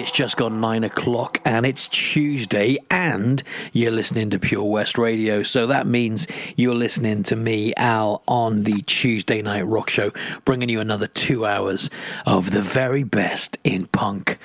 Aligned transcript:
It's 0.00 0.10
just 0.10 0.38
gone 0.38 0.62
nine 0.62 0.82
o'clock 0.82 1.42
and 1.44 1.66
it's 1.66 1.86
Tuesday, 1.86 2.78
and 2.90 3.42
you're 3.74 3.90
listening 3.90 4.30
to 4.30 4.38
Pure 4.38 4.64
West 4.64 4.96
Radio. 4.96 5.42
So 5.42 5.66
that 5.66 5.86
means 5.86 6.26
you're 6.56 6.74
listening 6.74 7.22
to 7.24 7.36
me, 7.36 7.74
Al, 7.74 8.22
on 8.26 8.62
the 8.62 8.80
Tuesday 8.80 9.42
Night 9.42 9.66
Rock 9.66 9.90
Show, 9.90 10.10
bringing 10.46 10.70
you 10.70 10.80
another 10.80 11.06
two 11.06 11.44
hours 11.44 11.90
of 12.24 12.52
the 12.52 12.62
very 12.62 13.02
best 13.02 13.58
in 13.62 13.88
punk, 13.88 14.38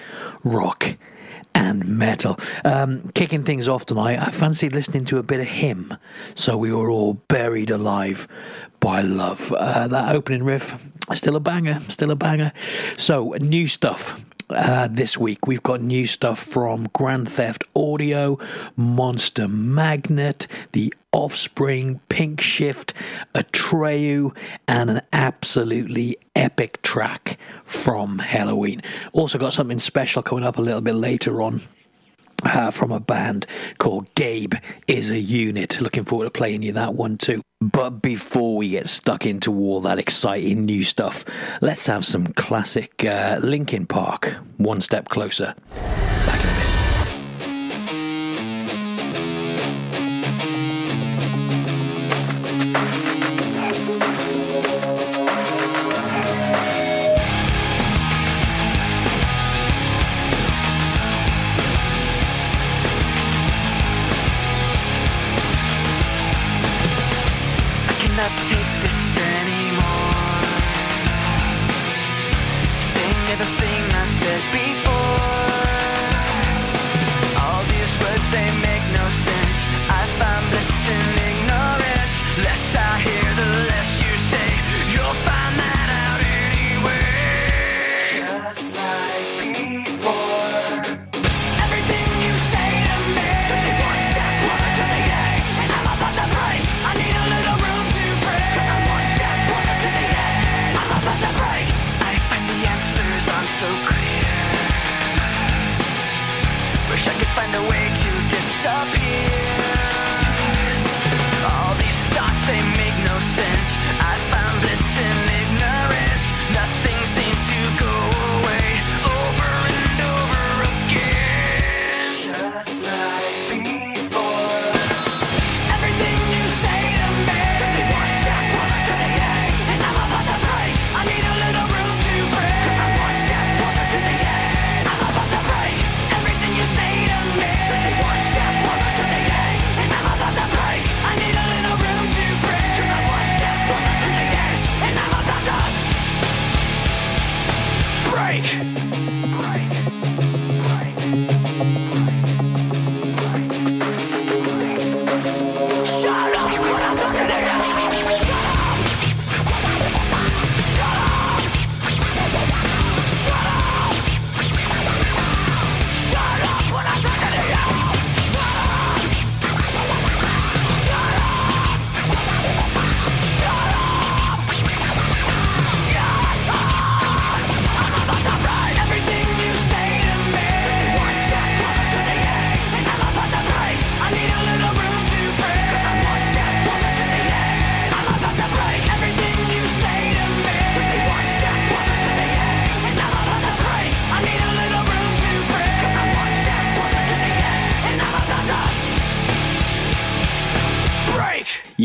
rock, 0.44 0.98
and 1.54 1.88
metal. 1.88 2.38
Um, 2.66 3.07
kicking 3.16 3.46
things 3.46 3.69
off 3.69 3.86
tonight, 3.86 4.19
I 4.19 4.31
fancied 4.31 4.74
listening 4.74 5.06
to 5.06 5.19
a 5.19 5.24
bit 5.24 5.40
of 5.40 5.48
him. 5.48 5.94
So 6.36 6.57
we 6.57 6.74
were 6.74 6.90
all 6.90 7.13
buried 7.30 7.69
alive 7.69 8.28
by 8.81 9.00
love. 9.00 9.54
Uh, 9.54 9.88
that 9.88 10.13
opening 10.13 10.44
riff, 10.44 10.86
still 11.13 11.38
a 11.38 11.40
banger, 11.40 11.80
still 11.88 12.12
a 12.12 12.16
banger. 12.18 12.52
So, 12.98 13.38
new 13.40 13.69
stuff. 13.69 14.22
Uh, 14.50 14.88
this 14.88 15.18
week 15.18 15.47
we've 15.47 15.63
got 15.63 15.81
new 15.81 16.06
stuff 16.06 16.39
from 16.39 16.88
Grand 16.94 17.27
Theft 17.30 17.63
Audio, 17.75 18.38
Monster 18.75 19.47
Magnet, 19.47 20.45
The 20.71 20.94
Offspring, 21.12 22.00
Pinkshift, 22.09 22.94
Atreyu, 23.33 24.36
and 24.68 24.89
an 24.92 25.01
absolutely 25.12 26.18
epic 26.36 26.81
track 26.83 27.39
from 27.63 28.19
Helloween. 28.19 28.83
Also 29.13 29.39
got 29.39 29.53
something 29.53 29.80
special 29.80 30.21
coming 30.21 30.45
up 30.45 30.57
a 30.59 30.62
little 30.62 30.81
bit 30.81 30.95
later 30.95 31.42
on. 31.42 31.62
Uh, 32.44 32.70
from 32.70 32.92
a 32.92 33.00
band 33.00 33.48
called 33.78 34.14
Gabe 34.16 34.54
is 34.88 35.10
a 35.10 35.20
Unit. 35.20 35.82
Looking 35.82 36.06
forward 36.06 36.26
to 36.26 36.32
playing 36.32 36.62
you 36.62 36.74
that 36.74 36.94
one 36.94 37.18
too. 37.18 37.42
But 37.62 38.02
before 38.02 38.58
we 38.58 38.70
get 38.70 38.88
stuck 38.88 39.26
into 39.26 39.54
all 39.54 39.82
that 39.82 39.98
exciting 39.98 40.66
new 40.66 40.84
stuff, 40.84 41.26
let's 41.62 41.88
have 41.88 42.06
some 42.06 42.28
classic 42.28 43.04
uh, 43.06 43.40
Linkin 43.42 43.88
Park. 43.88 44.36
One 44.58 44.82
step 44.82 45.10
closer. 45.10 45.56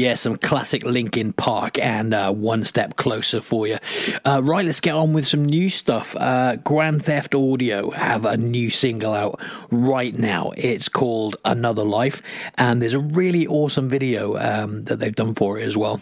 yeah, 0.00 0.14
some 0.14 0.38
classic 0.38 0.82
Linkin 0.82 1.34
Park 1.34 1.78
and 1.78 2.14
uh, 2.14 2.32
One 2.32 2.64
Step 2.64 2.96
Closer 2.96 3.42
for 3.42 3.66
you. 3.66 3.76
Uh, 4.24 4.40
right, 4.42 4.64
let's 4.64 4.80
get 4.80 4.94
on 4.94 5.12
with 5.12 5.26
some 5.26 5.44
new 5.44 5.68
stuff. 5.68 6.16
Uh, 6.16 6.56
Grand 6.56 7.04
Theft 7.04 7.34
Audio 7.34 7.90
have 7.90 8.24
a 8.24 8.38
new 8.38 8.70
single 8.70 9.12
out 9.12 9.38
right 9.70 10.16
now. 10.18 10.52
It's 10.56 10.88
called 10.88 11.36
Another 11.44 11.84
Life, 11.84 12.22
and 12.56 12.80
there's 12.80 12.94
a 12.94 12.98
really 12.98 13.46
awesome 13.46 13.90
video 13.90 14.38
um, 14.38 14.84
that 14.84 15.00
they've 15.00 15.14
done 15.14 15.34
for 15.34 15.58
it 15.58 15.64
as 15.64 15.76
well. 15.76 16.00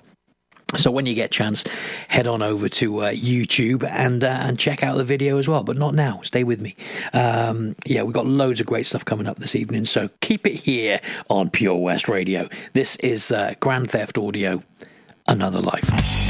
So 0.76 0.91
when 0.91 1.06
you 1.06 1.15
get 1.15 1.26
a 1.26 1.29
chance, 1.29 1.65
head 2.09 2.26
on 2.26 2.43
over 2.43 2.69
to 2.69 3.05
uh, 3.05 3.12
YouTube 3.12 3.88
and 3.88 4.23
uh, 4.23 4.26
and 4.26 4.59
check 4.59 4.82
out 4.82 4.99
the 4.99 5.05
video 5.05 5.38
as 5.38 5.49
well. 5.49 5.62
But 5.62 5.79
not 5.79 5.94
now. 5.94 6.20
Stay 6.23 6.44
with 6.44 6.61
me. 6.61 6.76
Um, 7.15 7.75
yeah, 7.87 8.03
we've 8.03 8.12
got 8.12 8.26
loads 8.26 8.61
of 8.61 8.67
great 8.67 8.87
stuff 8.87 9.05
coming 9.05 9.26
up 9.26 9.38
this 9.38 9.56
evening. 9.56 9.87
So 9.87 10.11
keep 10.20 10.47
it 10.47 10.55
here 10.55 11.00
on 11.31 11.49
Pure 11.49 11.76
West 11.76 12.09
Radio. 12.09 12.49
This 12.75 12.97
is 12.97 13.32
uh, 13.32 13.55
Grand 13.61 13.91
Theft 13.91 14.19
Audio, 14.19 14.62
Another 15.26 15.61
Life. 15.61 16.28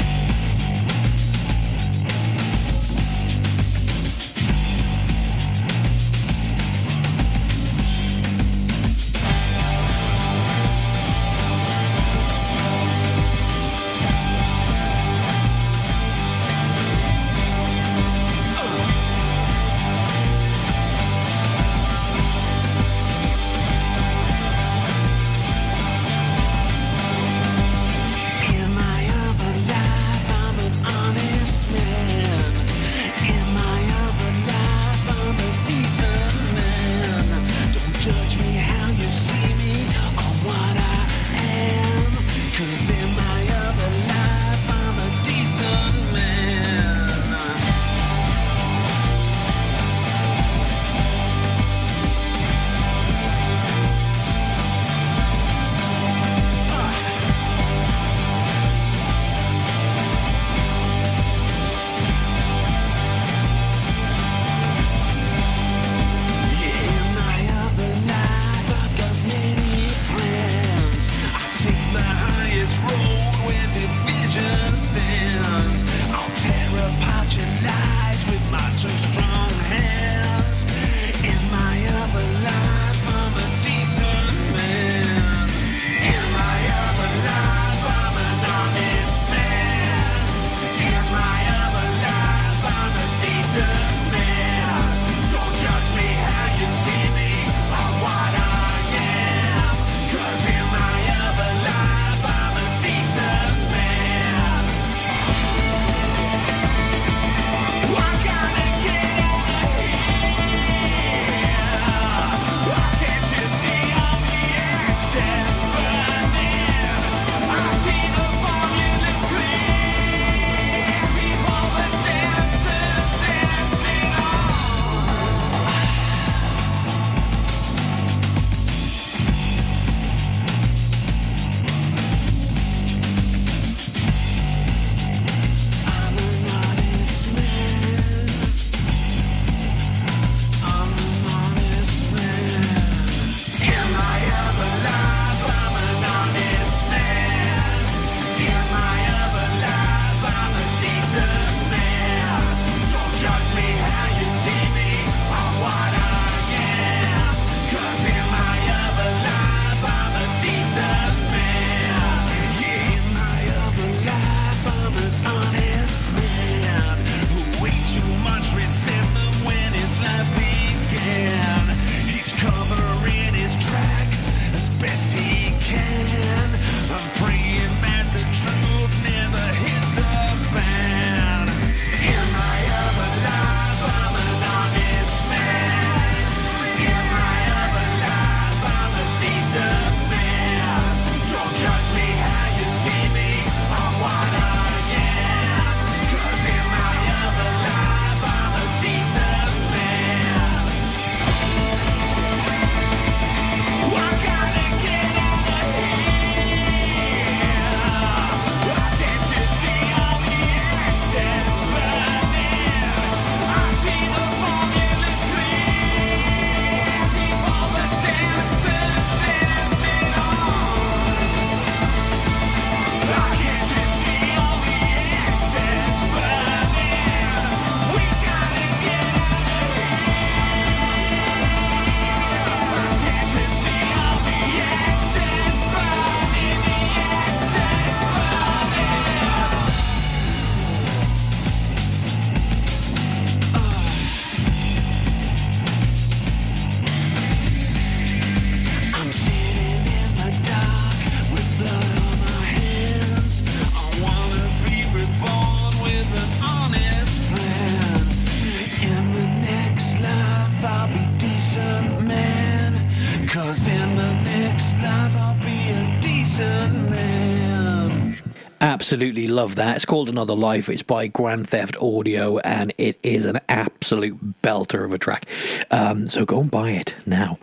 Absolutely 268.89 269.27
love 269.27 269.53
that. 269.53 269.75
It's 269.75 269.85
called 269.85 270.09
Another 270.09 270.33
Life. 270.33 270.67
It's 270.67 270.81
by 270.81 271.05
Grand 271.05 271.47
Theft 271.47 271.77
Audio, 271.79 272.39
and 272.39 272.73
it 272.79 272.97
is 273.03 273.27
an 273.27 273.39
absolute 273.47 274.17
belter 274.41 274.83
of 274.83 274.93
a 274.93 274.97
track. 274.97 275.27
Um, 275.69 276.07
so 276.07 276.25
go 276.25 276.39
and 276.41 276.49
buy 276.49 276.71
it 276.71 276.95
now. 277.05 277.37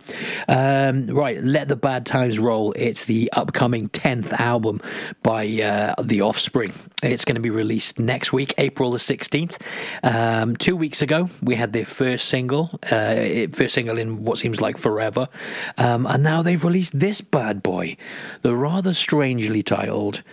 Um, 0.49 1.07
right, 1.07 1.41
let 1.41 1.69
the 1.69 1.77
bad 1.77 2.05
times 2.05 2.37
roll. 2.37 2.73
It's 2.73 3.05
the 3.05 3.31
upcoming 3.31 3.87
tenth 3.87 4.33
album 4.33 4.81
by 5.23 5.45
uh, 5.61 5.95
The 6.03 6.19
Offspring. 6.19 6.73
It's 7.01 7.23
going 7.23 7.35
to 7.35 7.41
be 7.41 7.49
released 7.49 7.97
next 7.97 8.33
week, 8.33 8.53
April 8.57 8.91
the 8.91 8.99
sixteenth. 8.99 9.57
Um, 10.03 10.57
two 10.57 10.75
weeks 10.75 11.01
ago, 11.01 11.29
we 11.41 11.55
had 11.55 11.71
their 11.71 11.85
first 11.85 12.27
single, 12.27 12.77
uh, 12.91 13.47
first 13.53 13.73
single 13.73 13.97
in 13.97 14.25
what 14.25 14.37
seems 14.37 14.59
like 14.59 14.77
forever, 14.77 15.29
um, 15.77 16.07
and 16.07 16.23
now 16.23 16.41
they've 16.41 16.65
released 16.65 16.99
this 16.99 17.21
bad 17.21 17.63
boy, 17.63 17.95
the 18.41 18.53
rather 18.53 18.93
strangely 18.93 19.63
titled. 19.63 20.23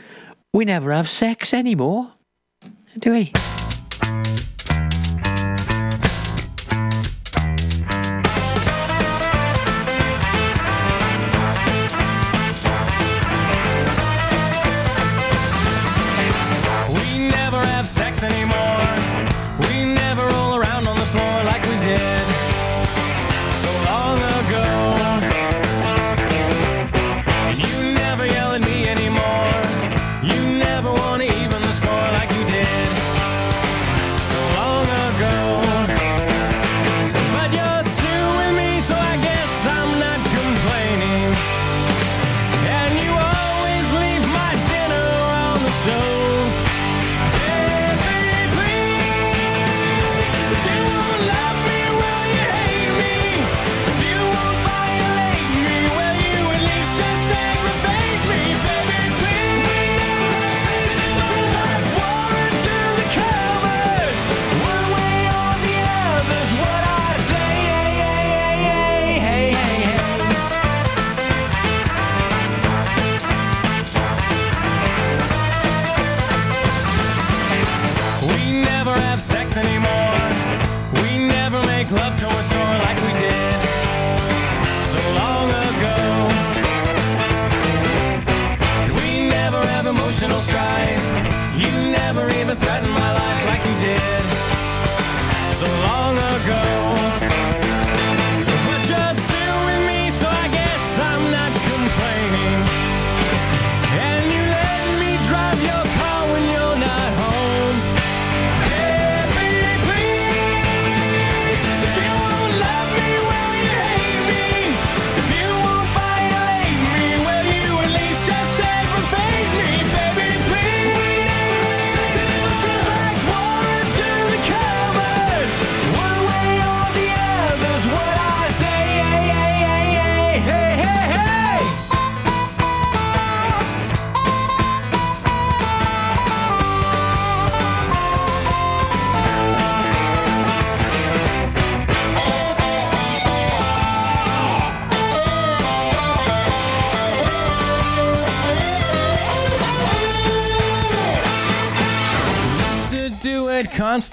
We 0.55 0.65
never 0.65 0.93
have 0.93 1.09
sex 1.09 1.53
anymore, 1.53 2.13
do 3.01 3.11
we? 3.11 3.33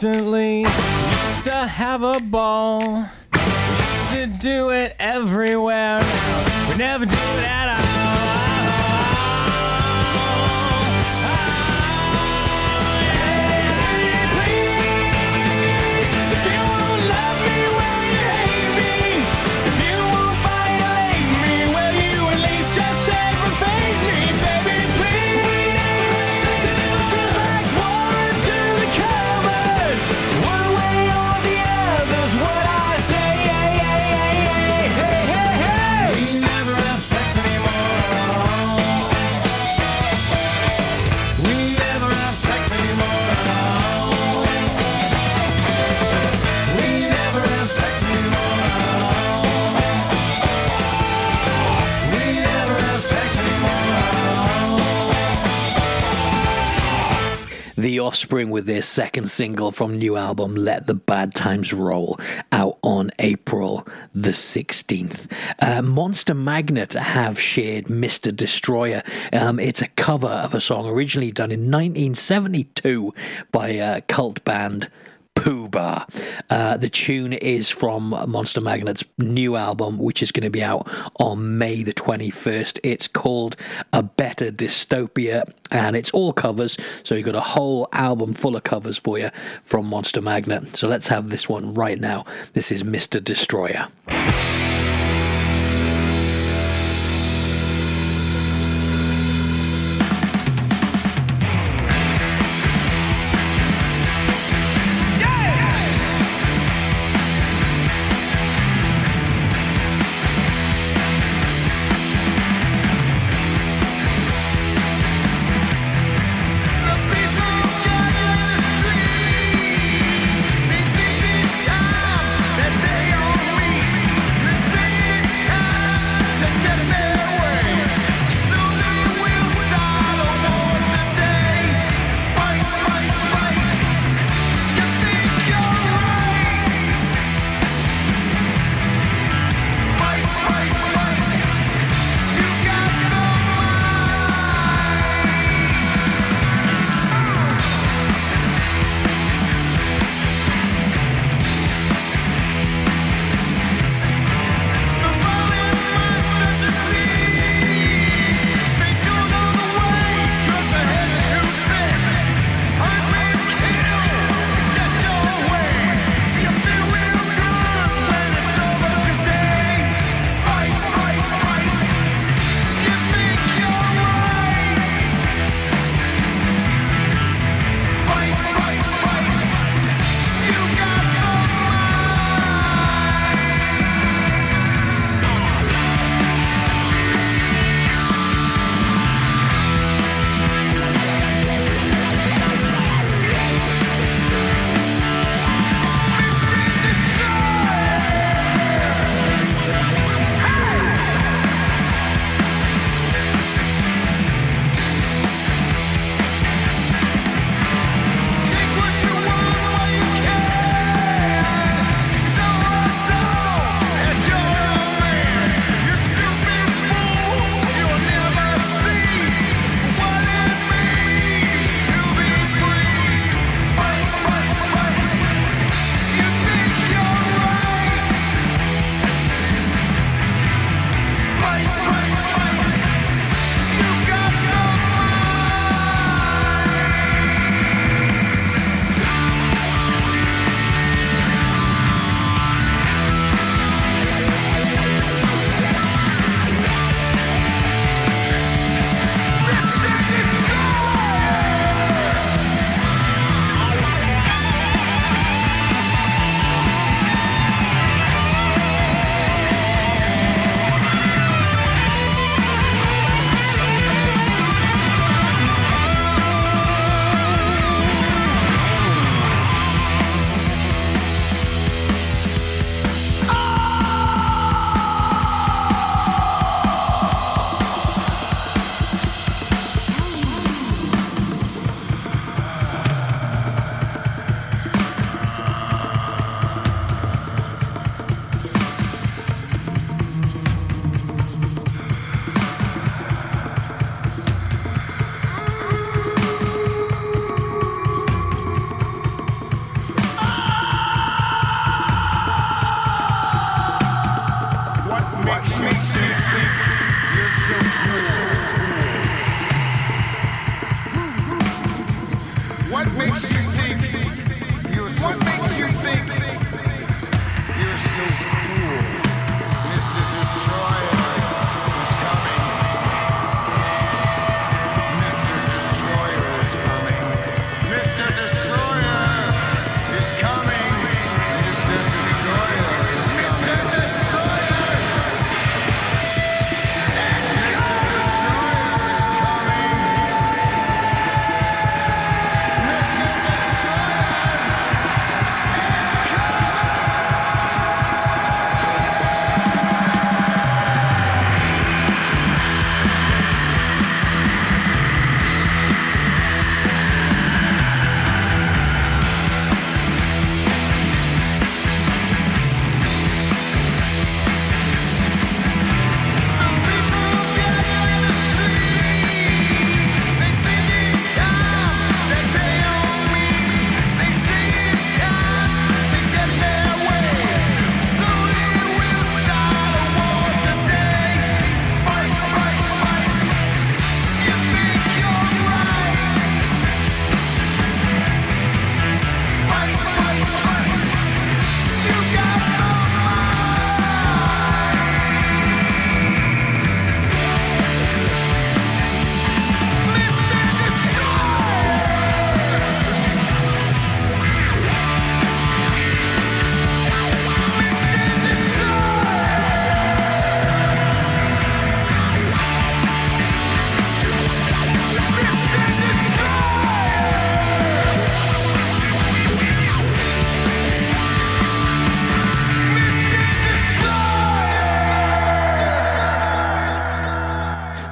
Constantly. 0.01 0.61
Used 0.61 1.43
to 1.43 1.67
have 1.67 2.01
a 2.01 2.19
ball. 2.19 2.40
The 58.41 58.45
Offspring 58.45 58.53
with 58.53 58.65
their 58.65 58.81
second 58.81 59.29
single 59.29 59.71
from 59.71 59.99
new 59.99 60.17
album 60.17 60.55
Let 60.55 60.87
the 60.87 60.95
Bad 60.95 61.35
Times 61.35 61.73
Roll 61.73 62.19
out 62.51 62.79
on 62.81 63.11
April 63.19 63.85
the 64.15 64.31
16th. 64.31 65.31
Uh, 65.59 65.83
Monster 65.83 66.33
Magnet 66.33 66.93
have 66.93 67.39
shared 67.39 67.85
Mr. 67.85 68.35
Destroyer. 68.35 69.03
Um, 69.31 69.59
it's 69.59 69.83
a 69.83 69.89
cover 69.89 70.27
of 70.27 70.55
a 70.55 70.61
song 70.61 70.87
originally 70.87 71.31
done 71.31 71.51
in 71.51 71.69
1972 71.69 73.13
by 73.51 73.67
a 73.67 74.01
cult 74.01 74.43
band 74.43 74.89
Poobah. 75.35 76.07
Uh, 76.49 76.77
the 76.77 76.89
tune 76.89 77.33
is 77.33 77.69
from 77.69 78.09
Monster 78.09 78.61
Magnet's 78.61 79.03
new 79.17 79.55
album, 79.55 79.97
which 79.97 80.21
is 80.21 80.31
going 80.31 80.43
to 80.43 80.49
be 80.49 80.63
out 80.63 80.87
on 81.19 81.57
May 81.57 81.83
the 81.83 81.93
21st. 81.93 82.79
It's 82.83 83.07
called 83.07 83.55
A 83.93 84.03
Better 84.03 84.51
Dystopia, 84.51 85.51
and 85.71 85.95
it's 85.95 86.11
all 86.11 86.33
covers. 86.33 86.77
So 87.03 87.15
you've 87.15 87.25
got 87.25 87.35
a 87.35 87.41
whole 87.41 87.87
album 87.93 88.33
full 88.33 88.55
of 88.55 88.63
covers 88.63 88.97
for 88.97 89.17
you 89.17 89.31
from 89.63 89.87
Monster 89.87 90.21
Magnet. 90.21 90.75
So 90.75 90.87
let's 90.87 91.07
have 91.07 91.29
this 91.29 91.49
one 91.49 91.73
right 91.73 91.99
now. 91.99 92.25
This 92.53 92.71
is 92.71 92.83
Mr. 92.83 93.23
Destroyer. 93.23 93.87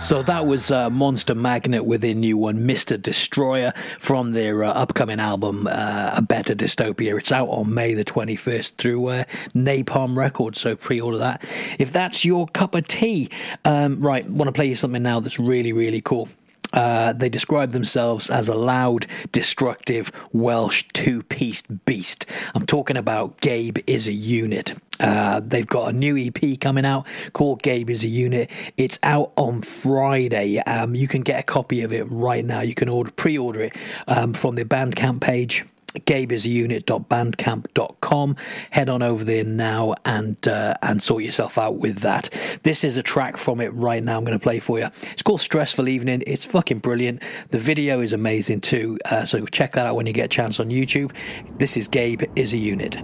So 0.09 0.23
that 0.23 0.47
was 0.47 0.71
uh, 0.71 0.89
Monster 0.89 1.35
Magnet 1.35 1.85
with 1.85 2.01
their 2.01 2.15
new 2.15 2.35
one, 2.35 2.61
Mr. 2.61 2.99
Destroyer, 2.99 3.73
from 3.99 4.31
their 4.31 4.63
uh, 4.63 4.73
upcoming 4.73 5.19
album, 5.19 5.67
uh, 5.67 6.13
A 6.15 6.21
Better 6.23 6.55
Dystopia. 6.55 7.15
It's 7.19 7.31
out 7.31 7.47
on 7.49 7.71
May 7.71 7.93
the 7.93 8.03
21st 8.03 8.77
through 8.77 9.05
uh, 9.05 9.23
Napalm 9.53 10.17
Records, 10.17 10.59
so 10.59 10.75
pre 10.75 10.99
order 10.99 11.19
that. 11.19 11.45
If 11.77 11.91
that's 11.91 12.25
your 12.25 12.47
cup 12.47 12.73
of 12.73 12.87
tea, 12.87 13.29
um, 13.65 14.01
right, 14.01 14.27
want 14.27 14.47
to 14.47 14.51
play 14.51 14.65
you 14.65 14.75
something 14.75 15.03
now 15.03 15.19
that's 15.19 15.37
really, 15.37 15.73
really 15.73 16.01
cool. 16.01 16.27
Uh, 16.73 17.13
they 17.13 17.29
describe 17.29 17.71
themselves 17.71 18.29
as 18.29 18.47
a 18.47 18.55
loud, 18.55 19.07
destructive 19.31 20.11
Welsh 20.33 20.85
two 20.93 21.23
piece 21.23 21.61
beast. 21.63 22.25
I'm 22.53 22.65
talking 22.65 22.97
about 22.97 23.41
Gabe 23.41 23.79
is 23.87 24.07
a 24.07 24.13
unit. 24.13 24.73
Uh, 24.99 25.39
they've 25.43 25.67
got 25.67 25.89
a 25.89 25.93
new 25.93 26.17
EP 26.17 26.59
coming 26.59 26.85
out 26.85 27.07
called 27.33 27.63
Gabe 27.63 27.89
is 27.89 28.03
a 28.03 28.07
Unit. 28.07 28.51
It's 28.75 28.99
out 29.01 29.31
on 29.37 29.61
Friday. 29.61 30.59
Um, 30.59 30.93
you 30.93 31.07
can 31.07 31.21
get 31.21 31.39
a 31.39 31.43
copy 31.43 31.83
of 31.83 31.93
it 31.93 32.03
right 32.09 32.43
now. 32.43 32.61
You 32.61 32.75
can 32.75 32.89
order 32.89 33.11
pre-order 33.11 33.61
it 33.61 33.75
um, 34.07 34.33
from 34.33 34.55
the 34.55 34.65
Bandcamp 34.65 35.21
page 35.21 35.65
gabeasunit.bandcamp.com. 35.91 38.35
Head 38.71 38.89
on 38.89 39.01
over 39.01 39.23
there 39.23 39.43
now 39.43 39.95
and 40.05 40.47
uh, 40.47 40.75
and 40.81 41.03
sort 41.03 41.23
yourself 41.23 41.57
out 41.57 41.77
with 41.77 41.99
that. 41.99 42.29
This 42.63 42.83
is 42.83 42.97
a 42.97 43.03
track 43.03 43.37
from 43.37 43.61
it 43.61 43.73
right 43.73 44.03
now. 44.03 44.17
I'm 44.17 44.25
going 44.25 44.37
to 44.37 44.43
play 44.43 44.59
for 44.59 44.79
you. 44.79 44.89
It's 45.11 45.23
called 45.23 45.41
Stressful 45.41 45.87
Evening. 45.87 46.23
It's 46.27 46.45
fucking 46.45 46.79
brilliant. 46.79 47.23
The 47.49 47.59
video 47.59 48.01
is 48.01 48.13
amazing 48.13 48.61
too. 48.61 48.99
Uh, 49.05 49.25
so 49.25 49.45
check 49.45 49.73
that 49.73 49.87
out 49.87 49.95
when 49.95 50.05
you 50.05 50.13
get 50.13 50.25
a 50.25 50.29
chance 50.29 50.59
on 50.59 50.69
YouTube. 50.69 51.11
This 51.57 51.77
is 51.77 51.87
Gabe 51.87 52.23
is 52.35 52.53
a 52.53 52.57
Unit. 52.57 52.97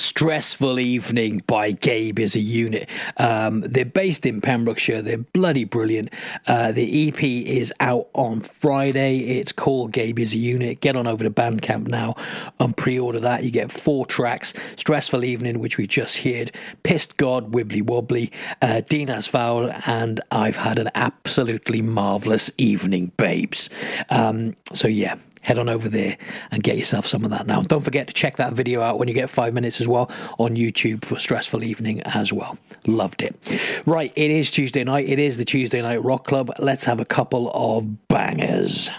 Stressful 0.00 0.80
Evening 0.80 1.42
by 1.46 1.72
Gabe 1.72 2.18
is 2.18 2.34
a 2.34 2.40
unit. 2.40 2.88
Um, 3.18 3.60
they're 3.60 3.84
based 3.84 4.24
in 4.24 4.40
Pembrokeshire. 4.40 5.02
They're 5.02 5.18
bloody 5.18 5.64
brilliant. 5.64 6.08
Uh, 6.46 6.72
the 6.72 7.08
EP 7.08 7.22
is 7.22 7.72
out 7.80 8.08
on 8.14 8.40
Friday. 8.40 9.18
It's 9.38 9.52
called 9.52 9.92
Gabe 9.92 10.18
is 10.18 10.32
a 10.32 10.38
unit. 10.38 10.80
Get 10.80 10.96
on 10.96 11.06
over 11.06 11.22
to 11.22 11.30
Bandcamp 11.30 11.86
now 11.86 12.14
and 12.58 12.74
pre 12.76 12.98
order 12.98 13.20
that. 13.20 13.44
You 13.44 13.50
get 13.50 13.70
four 13.70 14.06
tracks 14.06 14.54
Stressful 14.76 15.24
Evening, 15.24 15.58
which 15.58 15.76
we 15.76 15.86
just 15.86 16.18
heard, 16.18 16.50
Pissed 16.82 17.18
God, 17.18 17.52
Wibbly 17.52 17.82
Wobbly, 17.82 18.32
uh, 18.62 18.80
Dina's 18.88 19.26
Foul, 19.26 19.70
and 19.86 20.20
I've 20.30 20.56
had 20.56 20.78
an 20.78 20.90
absolutely 20.94 21.82
marvellous 21.82 22.50
evening, 22.56 23.12
babes. 23.16 23.68
Um, 24.08 24.56
so, 24.72 24.88
yeah, 24.88 25.16
head 25.42 25.58
on 25.58 25.68
over 25.68 25.88
there 25.88 26.16
and 26.50 26.62
get 26.62 26.76
yourself 26.76 27.06
some 27.06 27.24
of 27.24 27.30
that 27.30 27.46
now. 27.46 27.62
Don't 27.62 27.82
forget 27.82 28.06
to 28.08 28.12
check 28.12 28.36
that 28.36 28.52
video 28.52 28.82
out 28.82 28.98
when 28.98 29.08
you 29.08 29.14
get 29.14 29.30
five 29.30 29.54
minutes 29.54 29.80
as 29.80 29.88
well 29.88 30.10
on 30.38 30.56
YouTube 30.56 31.04
for 31.04 31.18
Stressful 31.18 31.64
Evening 31.64 32.00
as 32.02 32.32
well. 32.32 32.58
Loved 32.86 33.22
it. 33.22 33.82
Right, 33.86 34.12
it 34.16 34.30
is 34.30 34.50
Tuesday 34.50 34.84
night. 34.84 35.08
It 35.08 35.18
is 35.18 35.36
the 35.36 35.44
Tuesday 35.44 35.82
Night 35.82 36.02
Rock 36.02 36.26
Club. 36.26 36.52
Let's 36.58 36.84
have 36.84 37.00
a 37.00 37.04
couple 37.04 37.50
of 37.54 38.08
bangers. 38.08 38.90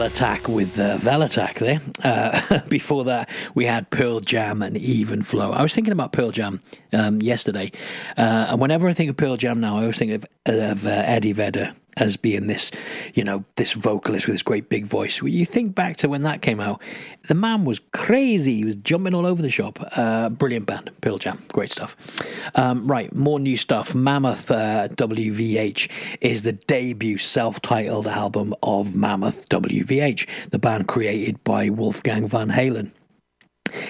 Velatak 0.00 0.48
with 0.48 0.80
uh, 0.80 0.96
Velatak 0.96 1.58
there. 1.58 1.78
Uh, 2.02 2.60
before 2.70 3.04
that, 3.04 3.28
we 3.54 3.66
had 3.66 3.90
Pearl 3.90 4.20
Jam 4.20 4.62
and 4.62 4.78
Even 4.78 5.22
Flow. 5.22 5.52
I 5.52 5.60
was 5.60 5.74
thinking 5.74 5.92
about 5.92 6.12
Pearl 6.12 6.30
Jam 6.30 6.62
um, 6.94 7.20
yesterday, 7.20 7.70
uh, 8.16 8.46
and 8.48 8.58
whenever 8.58 8.88
I 8.88 8.94
think 8.94 9.10
of 9.10 9.18
Pearl 9.18 9.36
Jam 9.36 9.60
now, 9.60 9.76
I 9.76 9.82
always 9.82 9.98
think 9.98 10.12
of, 10.12 10.24
of 10.46 10.86
uh, 10.86 10.88
Eddie 10.88 11.32
Vedder 11.32 11.74
as 12.00 12.16
being 12.16 12.46
this, 12.46 12.70
you 13.14 13.24
know, 13.24 13.44
this 13.56 13.72
vocalist 13.72 14.26
with 14.26 14.34
this 14.34 14.42
great 14.42 14.68
big 14.68 14.86
voice. 14.86 15.22
When 15.22 15.32
you 15.32 15.44
think 15.44 15.74
back 15.74 15.96
to 15.98 16.08
when 16.08 16.22
that 16.22 16.42
came 16.42 16.60
out, 16.60 16.80
the 17.28 17.34
man 17.34 17.64
was 17.64 17.80
crazy. 17.92 18.56
He 18.56 18.64
was 18.64 18.76
jumping 18.76 19.14
all 19.14 19.26
over 19.26 19.42
the 19.42 19.50
shop. 19.50 19.78
Uh, 19.96 20.30
brilliant 20.30 20.66
band, 20.66 20.90
Pearl 21.00 21.18
Jam, 21.18 21.42
great 21.48 21.70
stuff. 21.70 21.96
Um, 22.54 22.86
right, 22.86 23.14
more 23.14 23.38
new 23.38 23.56
stuff. 23.56 23.94
Mammoth 23.94 24.50
uh, 24.50 24.88
WVH 24.88 25.90
is 26.20 26.42
the 26.42 26.52
debut 26.52 27.18
self-titled 27.18 28.06
album 28.06 28.54
of 28.62 28.94
Mammoth 28.94 29.48
WVH, 29.48 30.26
the 30.50 30.58
band 30.58 30.88
created 30.88 31.42
by 31.44 31.68
Wolfgang 31.68 32.26
Van 32.26 32.48
Halen. 32.48 32.92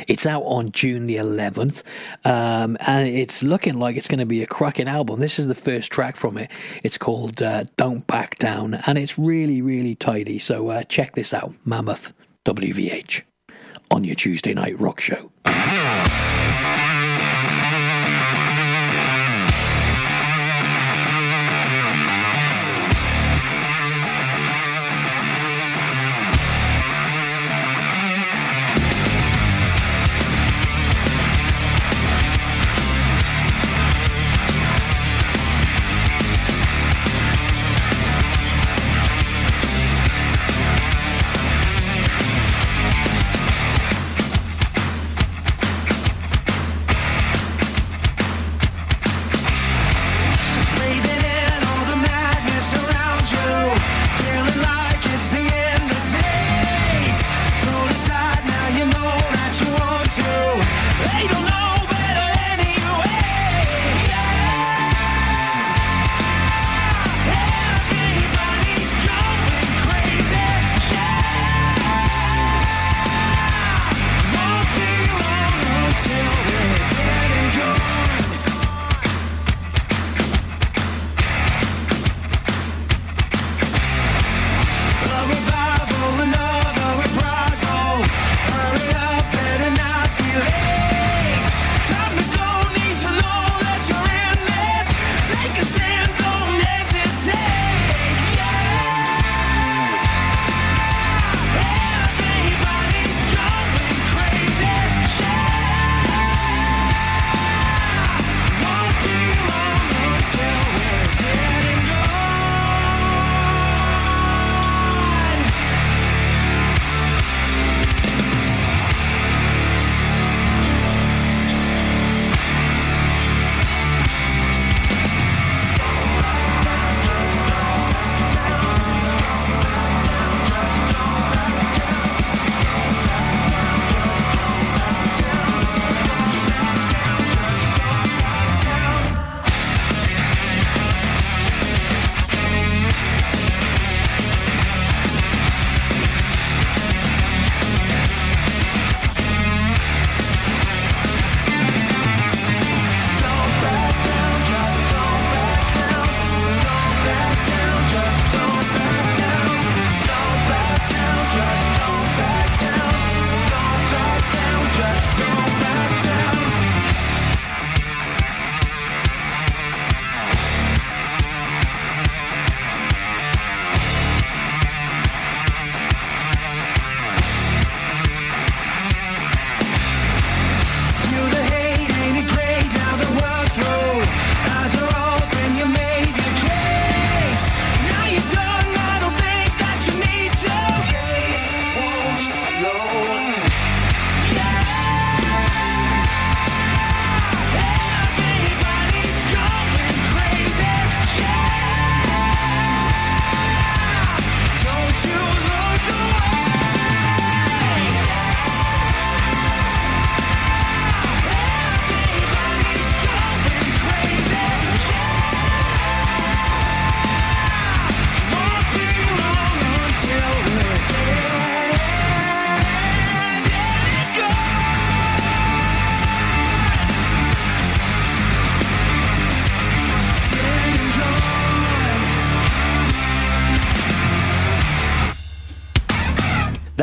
It's 0.09 0.27
out 0.27 0.43
on 0.43 0.73
June 0.73 1.07
the 1.07 1.17
11th, 1.17 1.83
um, 2.25 2.77
and 2.81 3.09
it's 3.09 3.43
looking 3.43 3.79
like 3.79 3.97
it's 3.97 4.09
going 4.09 4.21
to 4.21 4.27
be 4.27 4.43
a 4.43 4.47
cracking 4.47 4.89
album. 4.89 5.21
This 5.21 5.39
is 5.39 5.47
the 5.47 5.55
first 5.55 5.91
track 5.91 6.17
from 6.17 6.37
it. 6.39 6.51
It's 6.83 6.99
called 6.99 7.43
uh, 7.43 7.65
Don't 7.77 8.07
Back 8.07 8.39
Down, 8.39 8.75
and 8.87 8.99
it's 8.99 9.19
really, 9.19 9.63
really 9.63 9.95
tidy. 9.95 10.39
So 10.39 10.69
uh, 10.69 10.83
check 10.85 11.15
this 11.15 11.35
out 11.35 11.55
Mammoth 11.65 12.13
WVH 12.45 13.23
on 13.91 14.05
your 14.05 14.15
Tuesday 14.15 14.55
night 14.55 14.79
rock 14.81 15.01
show. 15.01 15.31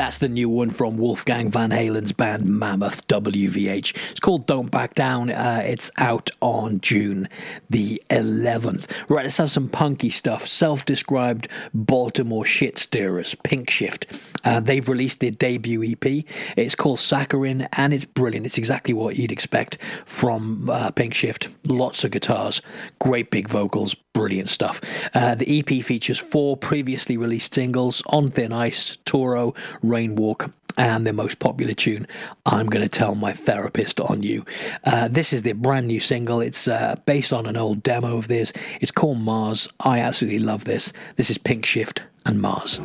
That's 0.08 0.20
the 0.20 0.30
new 0.30 0.48
one 0.48 0.70
from 0.70 0.98
Wolfgang 0.98 1.50
Van 1.50 1.70
Halen's 1.70 2.14
band 2.14 2.46
Mammoth 2.46 3.06
WVH. 3.10 3.94
It's 4.12 4.22
called 4.22 4.48
Don't 4.48 4.72
Back 4.72 4.96
Down. 4.96 5.30
Uh, 5.30 5.62
it's 5.66 5.92
out 5.98 6.30
on 6.40 6.80
June 6.80 7.28
the 7.70 8.02
11th. 8.10 8.90
Right, 9.10 9.24
let's 9.24 9.36
have 9.36 9.52
some 9.52 9.68
punky 9.68 10.10
stuff. 10.10 10.48
Self 10.48 10.86
described 10.86 11.50
Baltimore 11.74 12.46
shit 12.46 12.78
stirrers, 12.78 13.36
Pinkshift. 13.36 14.06
Uh, 14.46 14.62
they've 14.62 14.88
released 14.88 15.20
their 15.20 15.32
debut 15.32 15.84
EP. 15.84 16.24
It's 16.56 16.74
called 16.74 17.00
Saccharine 17.00 17.68
and 17.74 17.94
it's 17.94 18.06
brilliant. 18.06 18.46
It's 18.46 18.58
exactly 18.58 18.94
what 18.94 19.18
you'd 19.18 19.34
expect 19.34 19.78
from 20.06 20.70
uh, 20.70 20.92
Pinkshift. 20.92 21.54
Lots 21.68 22.06
of 22.06 22.12
guitars, 22.12 22.62
great 23.00 23.30
big 23.30 23.50
vocals, 23.50 23.94
brilliant 24.18 24.50
stuff. 24.50 24.82
Uh, 25.14 25.36
the 25.36 25.60
EP 25.60 25.84
features 25.84 26.18
four 26.18 26.58
previously 26.58 27.18
released 27.18 27.54
singles 27.54 28.02
On 28.08 28.30
Thin 28.32 28.52
Ice, 28.52 28.98
Toro, 29.06 29.54
Rainwalk, 29.84 30.52
and 30.78 31.06
their 31.06 31.14
most 31.14 31.40
popular 31.40 31.74
tune, 31.74 32.08
I'm 32.46 32.68
Going 32.68 32.84
to 32.84 32.90
Tell 32.90 33.16
My 33.16 33.34
Therapist 33.34 34.00
on 34.00 34.24
You. 34.24 34.46
Uh, 34.84 35.08
this 35.08 35.34
is 35.34 35.42
their 35.42 35.56
brand 35.56 35.88
new 35.88 36.00
single. 36.00 36.42
It's 36.42 36.68
uh, 36.68 36.96
based 37.06 37.34
on 37.34 37.46
an 37.46 37.58
old 37.58 37.84
demo 37.84 38.18
of 38.18 38.28
theirs. 38.28 38.54
It's 38.82 38.92
called 38.92 39.20
Mars. 39.20 39.68
I 39.80 40.00
absolutely 40.00 40.40
love 40.40 40.66
this. 40.66 40.94
This 41.16 41.30
is 41.30 41.38
Pinkshift 41.38 42.02
and 42.26 42.42
Mars. 42.42 42.80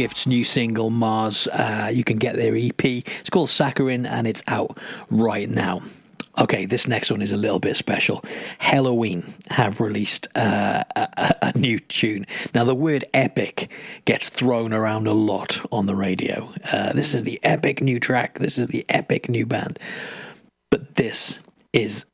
Shift's 0.00 0.26
new 0.26 0.44
single, 0.44 0.88
Mars. 0.88 1.46
Uh, 1.48 1.90
you 1.92 2.04
can 2.04 2.16
get 2.16 2.34
their 2.34 2.56
EP. 2.56 2.82
It's 2.82 3.28
called 3.28 3.50
Saccharine 3.50 4.06
and 4.06 4.26
it's 4.26 4.42
out 4.46 4.78
right 5.10 5.46
now. 5.46 5.82
Okay, 6.38 6.64
this 6.64 6.88
next 6.88 7.10
one 7.10 7.20
is 7.20 7.32
a 7.32 7.36
little 7.36 7.60
bit 7.60 7.76
special. 7.76 8.24
Helloween 8.62 9.34
have 9.50 9.78
released 9.78 10.26
uh, 10.34 10.84
a, 10.96 11.34
a- 11.42 11.58
new 11.58 11.78
tune. 11.78 12.26
Now, 12.54 12.64
the 12.64 12.74
word 12.74 13.04
epic 13.12 13.70
gets 14.06 14.30
thrown 14.30 14.72
around 14.72 15.06
a 15.06 15.12
lot 15.12 15.60
on 15.70 15.84
the 15.84 15.94
radio. 15.94 16.50
Uh, 16.72 16.94
this 16.94 17.12
is 17.12 17.24
the 17.24 17.38
epic 17.42 17.82
new 17.82 18.00
track, 18.00 18.38
this 18.38 18.56
is 18.56 18.68
the 18.68 18.86
epic 18.88 19.28
new 19.28 19.44
band. 19.44 19.78
But 20.70 20.94
this 20.94 21.40
is 21.74 22.06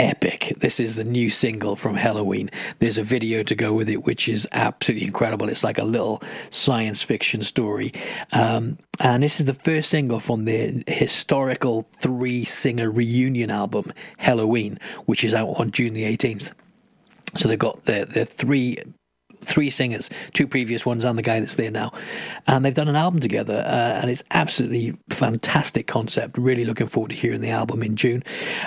epic. 0.00 0.54
This 0.58 0.80
is 0.80 0.96
the 0.96 1.04
new 1.04 1.30
single 1.30 1.76
from 1.76 1.96
Helloween. 1.96 2.52
There's 2.78 2.98
a 2.98 3.02
video 3.02 3.42
to 3.42 3.54
go 3.54 3.72
with 3.72 3.88
it, 3.88 4.04
which 4.04 4.28
is 4.28 4.48
absolutely 4.50 5.06
incredible. 5.06 5.48
It's 5.48 5.62
like 5.62 5.78
a 5.78 5.84
little 5.84 6.22
science 6.48 7.02
fiction 7.02 7.42
story. 7.42 7.92
Um, 8.32 8.78
and 8.98 9.22
this 9.22 9.40
is 9.40 9.46
the 9.46 9.54
first 9.54 9.90
single 9.90 10.18
from 10.18 10.46
their 10.46 10.72
historical 10.86 11.86
three 11.98 12.44
singer 12.44 12.90
reunion 12.90 13.50
album, 13.50 13.92
Helloween, 14.18 14.80
which 15.04 15.22
is 15.22 15.34
out 15.34 15.60
on 15.60 15.70
June 15.70 15.92
the 15.92 16.04
18th. 16.04 16.52
So 17.36 17.48
they've 17.48 17.58
got 17.58 17.84
their, 17.84 18.04
their 18.06 18.24
three 18.24 18.78
three 19.40 19.70
singers, 19.70 20.10
two 20.32 20.46
previous 20.46 20.84
ones, 20.84 21.04
and 21.04 21.18
the 21.18 21.22
guy 21.22 21.40
that's 21.40 21.54
there 21.54 21.70
now, 21.70 21.92
and 22.46 22.64
they've 22.64 22.74
done 22.74 22.88
an 22.88 22.96
album 22.96 23.20
together, 23.20 23.64
uh, 23.66 24.00
and 24.00 24.10
it's 24.10 24.22
absolutely 24.30 24.96
fantastic 25.10 25.86
concept. 25.86 26.38
Really 26.38 26.64
looking 26.64 26.86
forward 26.86 27.10
to 27.10 27.16
hearing 27.16 27.40
the 27.40 27.50
album 27.50 27.82
in 27.82 27.96
June. 27.96 28.22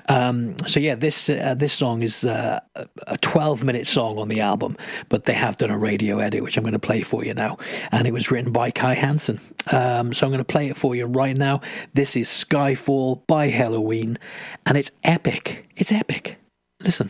Um, 0.09 0.57
so 0.67 0.79
yeah, 0.79 0.95
this 0.95 1.29
uh, 1.29 1.55
this 1.57 1.73
song 1.73 2.01
is 2.01 2.25
uh, 2.25 2.59
a 3.07 3.17
12 3.17 3.63
minute 3.63 3.87
song 3.87 4.17
on 4.17 4.29
the 4.29 4.41
album, 4.41 4.77
but 5.09 5.25
they 5.25 5.33
have 5.33 5.57
done 5.57 5.69
a 5.69 5.77
radio 5.77 6.19
edit, 6.19 6.43
which 6.43 6.57
I'm 6.57 6.63
going 6.63 6.73
to 6.73 6.79
play 6.79 7.01
for 7.01 7.23
you 7.23 7.33
now, 7.33 7.57
and 7.91 8.07
it 8.07 8.11
was 8.11 8.31
written 8.31 8.51
by 8.51 8.71
Kai 8.71 8.95
Hansen. 8.95 9.39
Um, 9.71 10.13
so 10.13 10.25
I'm 10.25 10.31
going 10.31 10.39
to 10.39 10.45
play 10.45 10.69
it 10.69 10.77
for 10.77 10.95
you 10.95 11.05
right 11.05 11.37
now. 11.37 11.61
This 11.93 12.15
is 12.15 12.27
Skyfall 12.27 13.25
by 13.27 13.49
Helloween, 13.49 14.17
and 14.65 14.77
it's 14.77 14.91
epic. 15.03 15.67
It's 15.75 15.91
epic. 15.91 16.37
Listen. 16.81 17.09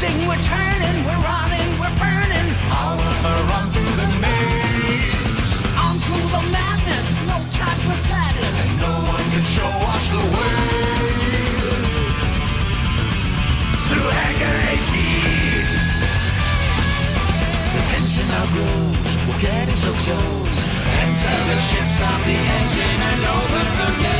Twisting, 0.00 0.28
we're 0.28 0.42
turning, 0.42 0.96
we're 1.04 1.22
running, 1.22 1.68
we're 1.78 1.96
burning. 2.00 2.48
On 2.72 2.96
the 3.24 3.34
run 3.50 3.66
through 3.70 3.94
the 4.00 4.08
maze. 4.24 5.38
On 5.76 5.96
through 5.98 6.28
the 6.36 6.42
madness, 6.52 7.06
no 7.28 7.36
time 7.58 7.80
for 7.84 7.96
sadness. 8.08 8.56
And 8.64 8.80
no 8.80 8.92
one 9.12 9.26
can 9.32 9.44
show 9.44 9.72
us 9.94 10.04
the 10.14 10.24
way. 10.34 10.56
Through 13.88 14.10
and 14.10 14.86
heat. 14.92 15.68
The 17.74 17.82
tension 17.92 18.26
now 18.28 18.46
grows, 18.54 19.12
we're 19.28 19.40
getting 19.40 19.76
so 19.76 19.92
close. 20.04 20.68
Enter 21.04 21.36
the 21.50 21.58
ship, 21.68 21.88
stop 21.96 22.20
the 22.24 22.38
engine, 22.58 23.00
and 23.10 23.24
open 23.36 23.66
the 23.80 24.02
gates. 24.02 24.19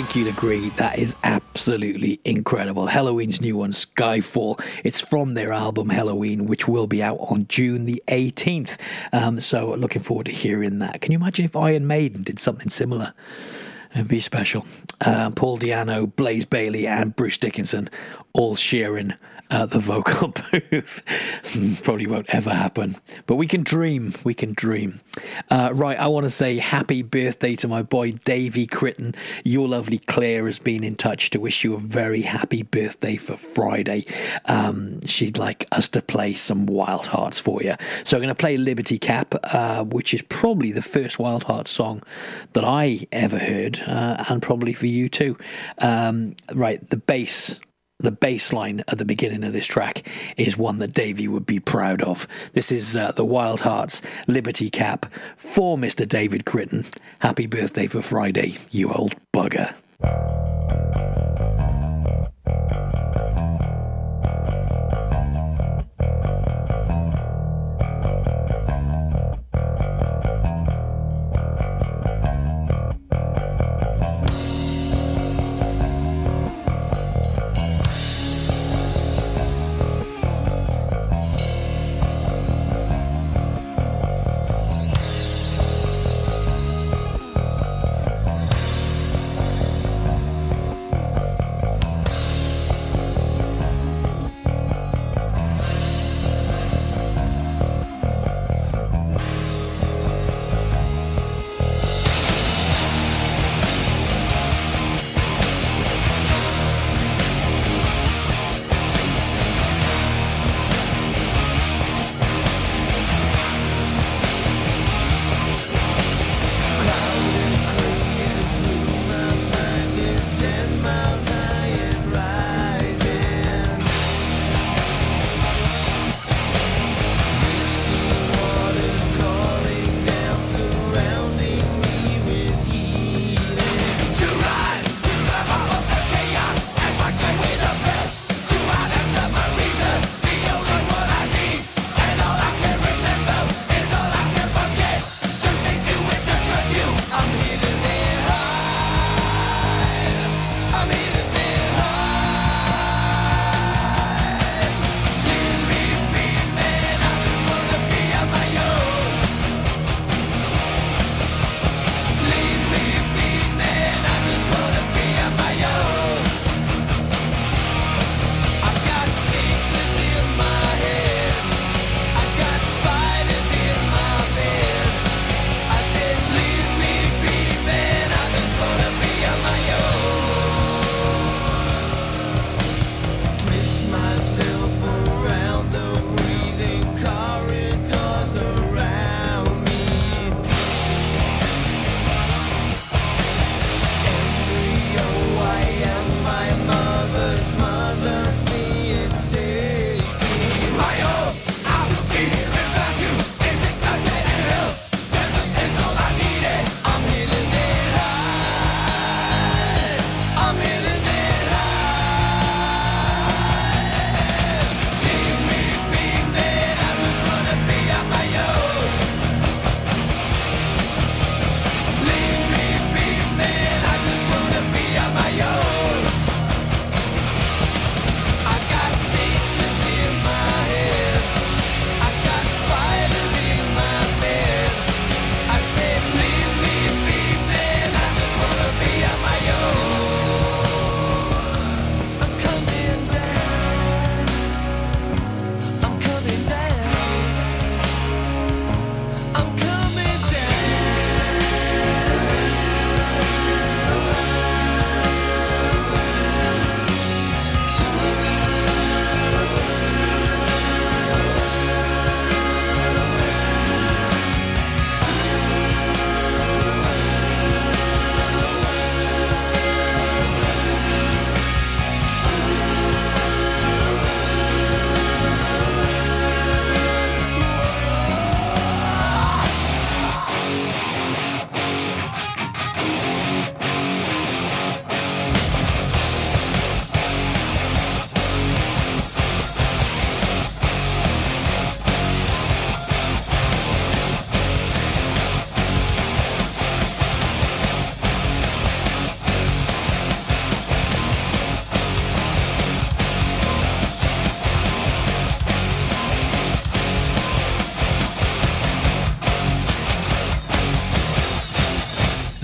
Think 0.00 0.16
you'd 0.16 0.28
agree 0.28 0.70
that 0.70 0.98
is 0.98 1.14
absolutely 1.24 2.20
incredible. 2.24 2.86
Helloween's 2.86 3.42
new 3.42 3.58
one, 3.58 3.72
Skyfall. 3.72 4.58
It's 4.82 4.98
from 4.98 5.34
their 5.34 5.52
album 5.52 5.90
Halloween, 5.90 6.46
which 6.46 6.66
will 6.66 6.86
be 6.86 7.02
out 7.02 7.18
on 7.18 7.46
June 7.48 7.84
the 7.84 8.02
18th. 8.08 8.80
Um, 9.12 9.40
so 9.40 9.74
looking 9.74 10.00
forward 10.00 10.24
to 10.24 10.32
hearing 10.32 10.78
that. 10.78 11.02
Can 11.02 11.12
you 11.12 11.18
imagine 11.18 11.44
if 11.44 11.54
Iron 11.54 11.86
Maiden 11.86 12.22
did 12.22 12.38
something 12.38 12.70
similar? 12.70 13.12
It'd 13.94 14.08
be 14.08 14.20
special. 14.20 14.64
Um, 15.04 15.34
Paul 15.34 15.58
Di'Anno, 15.58 16.16
Blaze 16.16 16.46
Bayley, 16.46 16.86
and 16.86 17.14
Bruce 17.14 17.36
Dickinson 17.36 17.90
all 18.32 18.56
sharing 18.56 19.12
uh, 19.50 19.66
the 19.66 19.78
vocal 19.78 20.28
booth. 20.50 21.02
Probably 21.82 22.06
won't 22.06 22.32
ever 22.34 22.50
happen, 22.50 22.96
but 23.26 23.36
we 23.36 23.46
can 23.46 23.62
dream. 23.62 24.14
We 24.24 24.34
can 24.34 24.52
dream. 24.54 25.00
Uh, 25.50 25.70
right, 25.72 25.98
I 25.98 26.06
want 26.06 26.24
to 26.24 26.30
say 26.30 26.58
happy 26.58 27.02
birthday 27.02 27.56
to 27.56 27.68
my 27.68 27.82
boy 27.82 28.12
Davey 28.12 28.66
Critton. 28.66 29.14
Your 29.44 29.68
lovely 29.68 29.98
Claire 29.98 30.46
has 30.46 30.58
been 30.58 30.84
in 30.84 30.94
touch 30.94 31.30
to 31.30 31.40
wish 31.40 31.64
you 31.64 31.74
a 31.74 31.78
very 31.78 32.22
happy 32.22 32.62
birthday 32.62 33.16
for 33.16 33.36
Friday. 33.36 34.04
Um, 34.44 35.04
she'd 35.06 35.38
like 35.38 35.66
us 35.72 35.88
to 35.90 36.02
play 36.02 36.34
some 36.34 36.66
Wildhearts 36.66 37.40
for 37.40 37.62
you. 37.62 37.74
So 38.04 38.16
I'm 38.16 38.22
going 38.22 38.28
to 38.28 38.34
play 38.34 38.56
Liberty 38.56 38.98
Cap, 38.98 39.34
uh, 39.52 39.84
which 39.84 40.14
is 40.14 40.22
probably 40.22 40.72
the 40.72 40.82
first 40.82 41.18
Wildhearts 41.18 41.68
song 41.68 42.02
that 42.52 42.64
I 42.64 43.06
ever 43.12 43.38
heard, 43.38 43.82
uh, 43.86 44.24
and 44.28 44.40
probably 44.40 44.72
for 44.72 44.86
you 44.86 45.08
too. 45.08 45.36
Um, 45.78 46.36
right, 46.54 46.86
the 46.90 46.96
bass 46.96 47.60
the 48.00 48.10
bass 48.10 48.52
line 48.52 48.82
at 48.88 48.98
the 48.98 49.04
beginning 49.04 49.44
of 49.44 49.52
this 49.52 49.66
track 49.66 50.06
is 50.36 50.56
one 50.56 50.78
that 50.78 50.92
Davey 50.92 51.28
would 51.28 51.46
be 51.46 51.60
proud 51.60 52.02
of. 52.02 52.26
This 52.52 52.72
is 52.72 52.96
uh, 52.96 53.12
the 53.12 53.24
Wildhearts 53.24 54.02
Liberty 54.26 54.70
Cap 54.70 55.06
for 55.36 55.76
Mr. 55.76 56.06
David 56.06 56.44
Critton. 56.44 56.86
Happy 57.20 57.46
birthday 57.46 57.86
for 57.86 58.02
Friday, 58.02 58.56
you 58.70 58.92
old 58.92 59.14
bugger. 59.32 59.74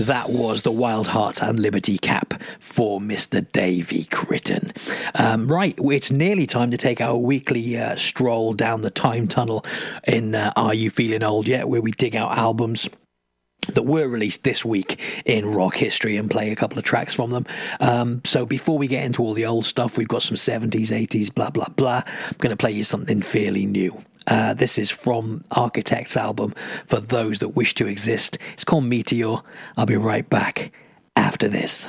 That 0.07 0.29
was 0.29 0.61
the 0.61 0.71
Wildhearts 0.71 1.45
and 1.45 1.59
Liberty 1.59 1.97
Cap 1.97 2.41
for 2.61 3.01
Mr. 3.01 3.45
Davy 3.51 4.05
Critton. 4.05 4.71
Um, 5.15 5.49
right, 5.49 5.77
it's 5.77 6.13
nearly 6.13 6.47
time 6.47 6.71
to 6.71 6.77
take 6.77 7.01
our 7.01 7.17
weekly 7.17 7.77
uh, 7.77 7.97
stroll 7.97 8.53
down 8.53 8.83
the 8.83 8.89
time 8.89 9.27
tunnel 9.27 9.65
in 10.07 10.33
uh, 10.33 10.53
Are 10.55 10.73
You 10.73 10.91
Feeling 10.91 11.23
Old 11.23 11.45
Yet, 11.45 11.67
where 11.67 11.81
we 11.81 11.91
dig 11.91 12.15
out 12.15 12.37
albums 12.37 12.89
that 13.73 13.83
were 13.83 14.07
released 14.07 14.45
this 14.45 14.63
week 14.63 14.97
in 15.25 15.53
rock 15.53 15.75
history 15.75 16.15
and 16.15 16.31
play 16.31 16.51
a 16.51 16.55
couple 16.55 16.77
of 16.77 16.85
tracks 16.85 17.13
from 17.13 17.31
them. 17.31 17.45
Um, 17.81 18.21
so 18.23 18.45
before 18.45 18.77
we 18.77 18.87
get 18.87 19.03
into 19.03 19.21
all 19.21 19.33
the 19.33 19.45
old 19.45 19.65
stuff, 19.65 19.97
we've 19.97 20.07
got 20.07 20.23
some 20.23 20.37
70s, 20.37 20.87
80s, 20.87 21.35
blah, 21.35 21.49
blah, 21.49 21.67
blah. 21.67 22.03
I'm 22.05 22.35
going 22.37 22.51
to 22.51 22.55
play 22.55 22.71
you 22.71 22.85
something 22.85 23.21
fairly 23.21 23.65
new. 23.65 24.01
Uh, 24.27 24.53
this 24.53 24.77
is 24.77 24.91
from 24.91 25.43
Architect's 25.51 26.17
album, 26.17 26.53
For 26.85 26.99
Those 26.99 27.39
That 27.39 27.49
Wish 27.49 27.73
to 27.75 27.87
Exist. 27.87 28.37
It's 28.53 28.63
called 28.63 28.83
Meteor. 28.83 29.37
I'll 29.77 29.85
be 29.85 29.95
right 29.95 30.29
back 30.29 30.71
after 31.15 31.47
this. 31.47 31.87